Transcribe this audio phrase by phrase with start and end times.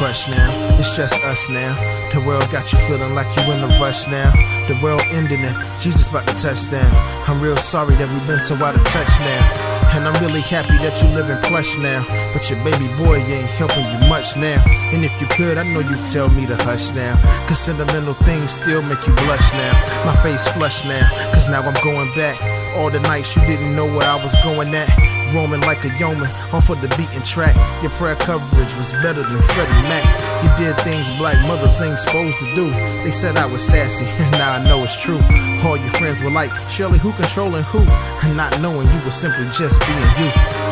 [0.00, 0.48] crush now.
[0.80, 1.76] It's just us now.
[2.14, 4.32] The world got you feeling like you in a rush now.
[4.66, 6.90] The world ending and Jesus about to touch down.
[7.28, 9.42] I'm real sorry that we've been so out of touch now.
[9.92, 12.00] And I'm really happy that you live in plush now.
[12.32, 14.64] But your baby boy ain't helping you much now.
[14.88, 17.20] And if you could, I know you'd tell me to hush now.
[17.46, 19.74] Cause sentimental things still make you blush now.
[20.08, 22.40] My face flush now, cause now I'm going back.
[22.76, 24.88] All the nights you didn't know where I was going at.
[25.34, 27.54] Roaming like a yeoman off of the beaten track.
[27.82, 30.04] Your prayer coverage was better than Freddie Mac.
[30.42, 32.70] You did things black mothers ain't supposed to do.
[33.04, 35.20] They said I was sassy, and now I know it's true.
[35.64, 37.80] All your friends were like, Shirley, who controlling who?
[38.26, 40.69] And not knowing you were simply just being you.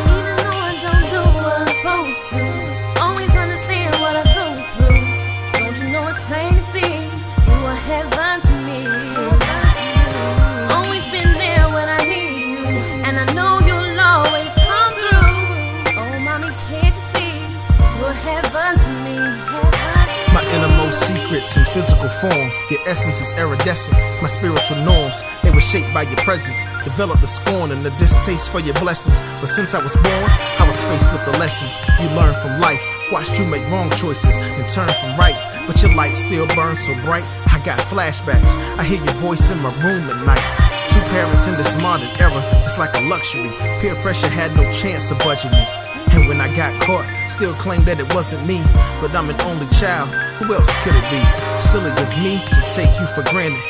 [21.56, 22.50] In physical form.
[22.70, 23.96] Your essence is iridescent.
[24.20, 26.64] My spiritual norms, they were shaped by your presence.
[26.84, 29.18] Developed the scorn and the distaste for your blessings.
[29.40, 32.82] But since I was born, I was faced with the lessons you learn from life.
[33.12, 35.38] Watched you make wrong choices and turn from right.
[35.66, 37.24] But your light still burns so bright.
[37.48, 38.56] I got flashbacks.
[38.76, 40.44] I hear your voice in my room at night.
[40.90, 43.50] Two parents in this modern era, it's like a luxury.
[43.80, 45.87] Peer pressure had no chance of budging me.
[46.18, 48.58] And when I got caught, still claimed that it wasn't me.
[49.00, 50.10] But I'm an only child,
[50.42, 51.22] who else could it be?
[51.62, 53.62] Silly of me to take you for granted.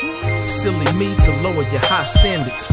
[0.49, 2.71] Silly me to lower your high standards.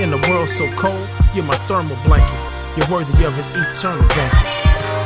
[0.00, 2.40] In a world so cold, you're my thermal blanket.
[2.80, 4.48] You're worthy of an eternal banquet.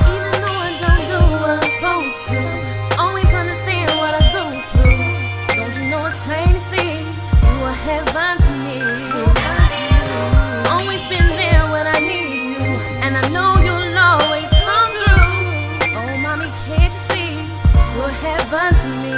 [0.07, 2.62] Even though I don't do what I'm supposed to,
[16.67, 17.35] can't you see
[17.97, 19.15] you're heaven to me?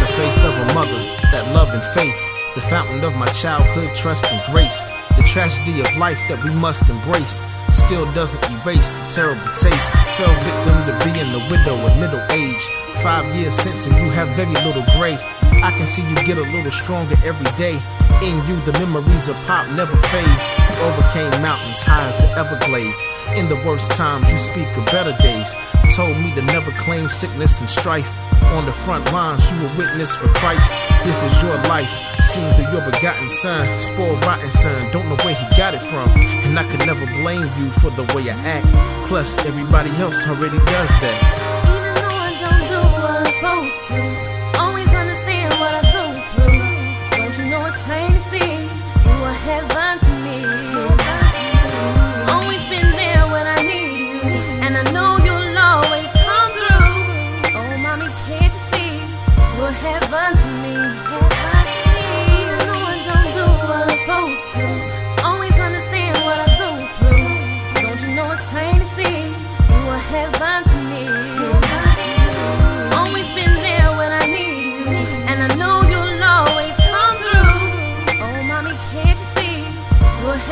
[0.00, 1.00] The faith of a mother,
[1.30, 2.16] that love and faith,
[2.54, 4.84] the fountain of my childhood trust and grace.
[5.16, 7.40] The tragedy of life that we must embrace
[7.70, 9.90] still doesn't erase the terrible taste.
[10.18, 12.62] Fell victim to being the widow at middle age.
[13.02, 15.14] Five years since, and you have very little gray.
[15.62, 17.78] I can see you get a little stronger every day.
[18.22, 20.63] In you, the memories of pop never fade.
[20.82, 23.00] Overcame mountains high as the Everglades.
[23.36, 25.54] In the worst times, you speak of better days.
[25.94, 28.10] Told me to never claim sickness and strife.
[28.56, 30.72] On the front lines, you were witness for Christ.
[31.04, 31.90] This is your life,
[32.20, 33.66] seen through your begotten son.
[33.80, 36.08] Spoiled rotten son, don't know where he got it from.
[36.44, 38.66] And I could never blame you for the way I act.
[39.08, 41.53] Plus, everybody else already does that.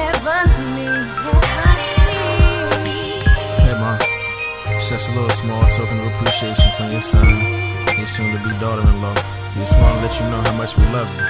[0.02, 0.88] Heaven to me?
[3.62, 3.98] Hey, Mom.
[4.82, 7.26] Just a little small token of appreciation from your son,
[7.96, 9.14] your soon to be daughter in law.
[9.54, 11.26] We Just want to let you know how much we love you.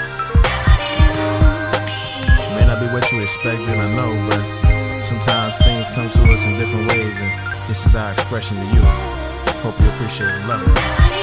[2.57, 4.41] May not be what you expected, I know, but
[5.01, 7.31] sometimes things come to us in different ways, and
[7.69, 8.83] this is our expression to you.
[9.61, 10.47] Hope you appreciate it.
[10.47, 11.22] Love it.